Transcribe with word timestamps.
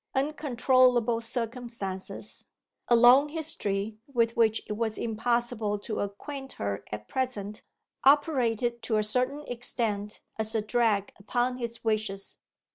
Uncontrollable 0.15 1.21
circumstances 1.21 2.47
(a 2.87 2.95
long 2.95 3.29
history, 3.29 3.99
with 4.11 4.35
which 4.35 4.63
it 4.65 4.73
was 4.73 4.97
impossible 4.97 5.77
to 5.77 5.99
acquaint 5.99 6.53
her 6.53 6.83
at 6.91 7.07
present) 7.07 7.61
operated 8.03 8.81
to 8.81 8.97
a 8.97 9.03
certain 9.03 9.41
extent 9.45 10.19
as 10.39 10.55
a 10.55 10.61
drag 10.63 11.13
upon 11.19 11.57
his 11.57 11.83
wishes. 11.83 12.37